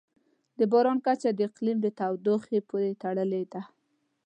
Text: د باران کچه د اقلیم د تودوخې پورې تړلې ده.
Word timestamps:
د 0.57 0.59
باران 0.71 0.97
کچه 1.05 1.29
د 1.33 1.39
اقلیم 1.49 1.77
د 1.81 1.87
تودوخې 1.99 2.59
پورې 2.69 2.91
تړلې 3.03 3.43
ده. 3.51 3.61